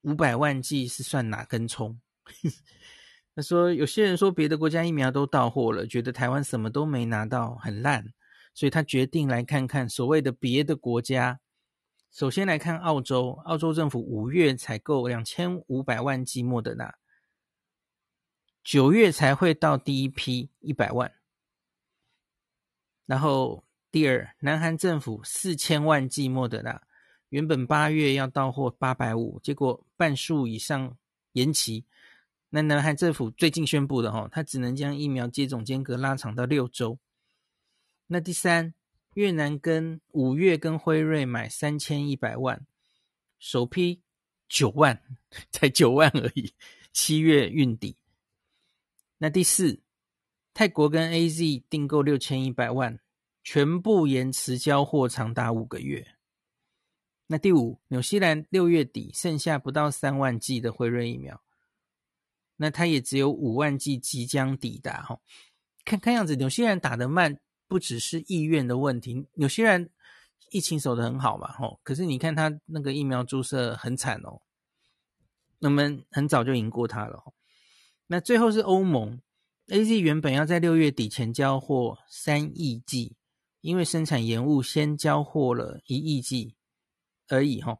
[0.01, 2.01] 五百万剂是算哪根葱？”
[3.33, 8.03] 他说：“有些人说别的国家疫苗都到货了，觉得台湾什么都没拿到，很烂，
[8.53, 11.39] 所以他决定来看看所谓的别的国家。”
[12.11, 16.97] 首先来看澳洲，澳洲政府五月采购两千五百万剂莫德纳，
[18.63, 21.13] 九月才会到第一批一百万。
[23.05, 26.81] 然后第二，南韩政府四千万剂莫德纳，
[27.29, 30.97] 原本八月要到货八百五，结果半数以上
[31.33, 31.85] 延期。
[32.49, 36.97] 那南韩政府最近宣布的哈，他只能将疫苗接种间隔拉长到六周。
[38.07, 38.73] 那第三。
[39.19, 42.65] 越南跟五月跟辉瑞买三千一百万，
[43.37, 44.01] 首批
[44.47, 45.03] 九万，
[45.51, 46.53] 才九万而已，
[46.93, 47.97] 七月运抵。
[49.17, 49.81] 那第四，
[50.53, 52.97] 泰国跟 AZ 订购六千一百万，
[53.43, 56.15] 全部延迟交货长达五个月。
[57.27, 61.43] 那第五，纽西兰六月底剩下不到三万剂的辉瑞疫苗，
[62.55, 65.01] 那它也只有五万剂即将抵达。
[65.01, 65.19] 哈，
[65.83, 67.41] 看看样子，纽西兰打得慢。
[67.69, 69.91] 不只是意愿的问题，有些人
[70.51, 74.41] 疫情守得很好嘛，吼，可是你看他那个疫苗注射很惨哦，
[75.59, 77.23] 我们很早就赢过他了。
[78.07, 79.21] 那最后是欧盟
[79.67, 83.15] ，AZ 原本要在六月底前交货三亿剂，
[83.61, 86.55] 因为生产延误，先交货了一亿剂
[87.27, 87.77] 而已，吼，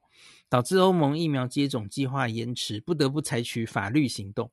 [0.48, 4.52] 导致欧盟疫苗接种计划延迟，不得不采取法律行动，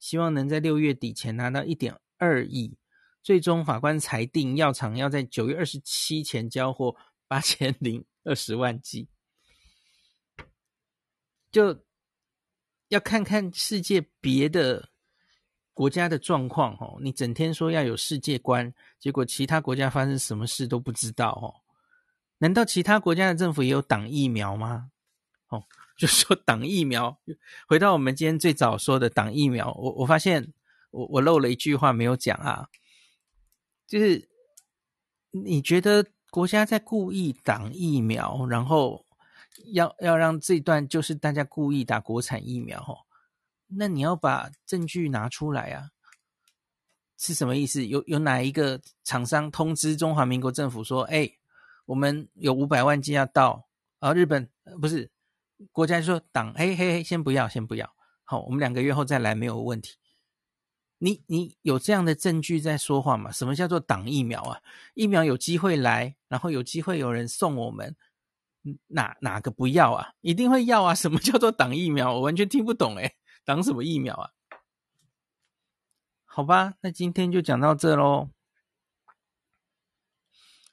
[0.00, 2.78] 希望能在六月底前拿到一点二亿。
[3.24, 6.94] 最终法官裁定，药厂要在九月二十七前交货
[7.26, 9.08] 八千零二十万剂，
[11.50, 11.82] 就
[12.88, 14.90] 要看看世界别的
[15.72, 16.98] 国家的状况哦。
[17.00, 21.64] 你整天说要有世界观，结果其他国家发生什么事都不知道哦。
[22.36, 24.90] 难道其他国家的政府也有挡疫苗吗？
[25.48, 25.64] 哦，
[25.96, 27.18] 就说挡疫苗。
[27.66, 30.52] 回到我们今天最早说的挡疫苗，我我发现
[30.90, 32.68] 我我漏了一句话没有讲啊。
[33.94, 34.28] 就是
[35.30, 39.06] 你觉得国家在故意挡疫苗，然后
[39.72, 43.06] 要要让这段就是大家故意打国产疫苗哦，
[43.68, 45.90] 那你要把证据拿出来啊，
[47.16, 47.86] 是什么意思？
[47.86, 51.30] 有有哪一个厂商通知中华民国政府说，哎，
[51.86, 53.68] 我们有五百万剂要到，
[54.00, 55.08] 啊日本不是
[55.70, 59.96] 国家说挡，嘿嘿嘿，先不要，先不要，好，我们两个月后再来没有问题。
[61.04, 63.30] 你你有这样的证据在说话吗？
[63.30, 64.58] 什么叫做挡疫苗啊？
[64.94, 67.94] 疫苗有机会来，然后有机会有人送我们，
[68.86, 70.14] 哪哪个不要啊？
[70.22, 70.94] 一定会要啊！
[70.94, 72.14] 什么叫做挡疫苗？
[72.14, 74.30] 我完全听不懂诶，挡什么疫苗啊？
[76.24, 78.30] 好吧，那今天就讲到这喽。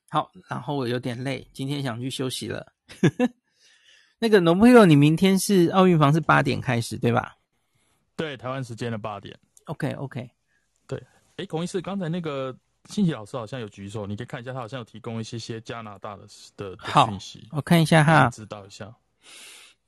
[0.09, 2.71] 好，然后我有点累，今天想去休息了。
[4.19, 7.35] 那个农朋友，你明天是奥运房是八点开始对吧？
[8.15, 9.37] 对，台湾时间的八点。
[9.65, 10.29] OK OK，
[10.87, 11.01] 对，
[11.37, 12.55] 哎，孔医师，刚才那个
[12.85, 16.23] 信奇老师好像有举手，你可以看一下，他好像有提供一些些加拿大的
[16.57, 17.47] 的讯息。
[17.51, 18.93] 我看一下哈，知道一下。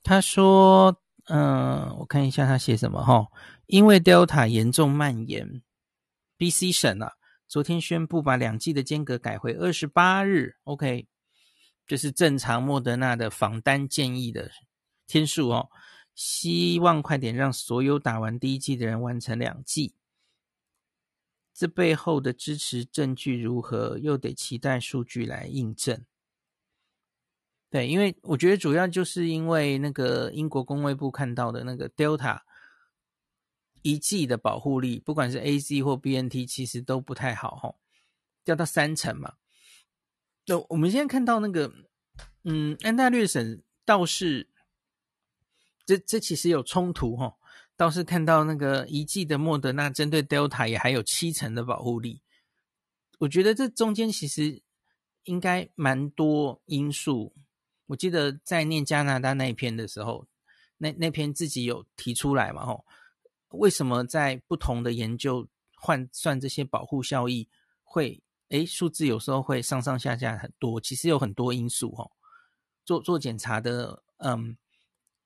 [0.03, 0.95] 他说，
[1.25, 3.27] 嗯、呃，我看一下他写什么哈，
[3.65, 5.61] 因为 Delta 严重蔓延
[6.37, 7.11] ，BC 省啊，
[7.47, 11.07] 昨天宣布把两剂的间隔改回二十八日，OK，
[11.87, 14.49] 这是正常莫德纳的仿单建议的
[15.07, 15.69] 天数哦。
[16.15, 19.95] 希望快点让所有打完第一季的人完成两季。
[21.53, 26.03] 这背后的支持证据如何，又得期待数据来印证。
[27.69, 32.41] 对，因为我觉得主要就是因为那个英国公卫部看到的那个 Delta
[33.81, 37.79] 一季的保护力，不管是 AZ 或 BNT，其实都不太好吼，
[38.43, 39.35] 掉到三成嘛。
[40.45, 41.73] 那我们现在看到那个，
[42.43, 44.52] 嗯，安大略省倒是。
[45.85, 47.35] 这这其实有冲突哈，
[47.75, 52.21] 倒是看到那个一剂的莫德纳针对 Delta 也还有七成的保护力，
[53.19, 54.61] 我觉得这中间其实
[55.23, 57.33] 应该蛮多因素。
[57.87, 60.25] 我记得在念加拿大那一篇的时候，
[60.77, 62.65] 那那篇自己有提出来嘛？
[62.65, 62.85] 吼，
[63.49, 67.47] 为什么在不同的研究换算这些保护效益
[67.83, 70.79] 会，诶，数字有时候会上上下下很多？
[70.79, 72.11] 其实有很多因素，吼，
[72.85, 74.57] 做做检查的，嗯，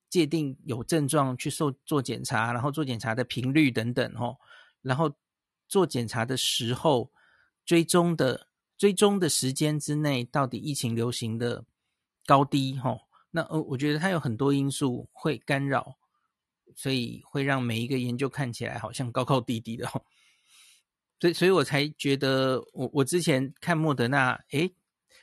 [0.08, 4.38] 界定有症状去受做检查，然后做检查的频率等等，吼，
[4.82, 5.12] 然后
[5.68, 7.10] 做检查的时候
[7.64, 8.48] 追踪的。
[8.78, 11.64] 追踪的时间之内，到底疫情流行的
[12.24, 15.96] 高低，吼，那呃，我觉得它有很多因素会干扰，
[16.76, 20.04] 所以会让每一个研究看起来好像高高低低的，吼。
[21.18, 24.72] 所以，所以我才觉得我，我之前看莫德纳，诶，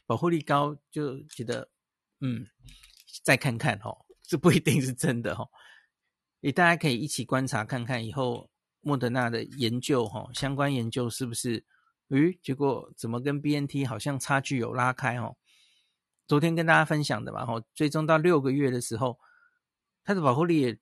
[0.06, 1.70] 保护力高，就觉得，
[2.20, 2.46] 嗯，
[3.24, 5.50] 再看看，吼，这不一定是真的，吼。
[6.42, 8.50] 诶，大家可以一起观察看看，以后
[8.82, 11.66] 莫德纳的研究，吼，相关研究是不是？
[12.10, 15.38] 诶，结果怎么跟 BNT 好像差距有拉开哦？
[16.28, 19.20] 昨天跟大家分享的嘛，吼，追踪到六个月的时候，
[20.04, 20.78] 它的保护力，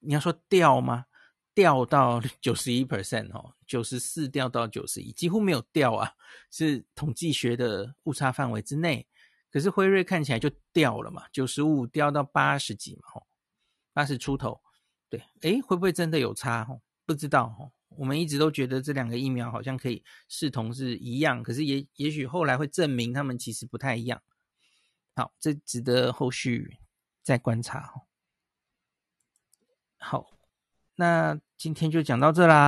[0.00, 1.06] 你要说掉吗？
[1.54, 6.12] 掉到 九十一 percent 哦，九十四掉到九十一，几乎没有掉啊，
[6.50, 9.06] 是统计学的误差范围之内。
[9.54, 13.26] 可是辉瑞看起来就掉了嘛，九十五掉到八十几嘛，吼，
[13.92, 14.60] 八十出头，
[15.08, 16.64] 对，诶，会不会真的有差？
[16.64, 17.70] 吼，不知道，吼。
[17.96, 24.20] 我们一直都觉得这两个疫苗好像可以视同是一样，可是也也许后来会证明他们其实不太一样。
[25.14, 26.78] 好，这值得后续
[27.22, 27.94] 再观察。
[29.98, 30.26] 好，
[30.96, 32.62] 那今天就讲到这啦。